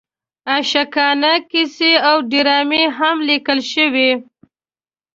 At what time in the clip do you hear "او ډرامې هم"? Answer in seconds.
2.09-3.15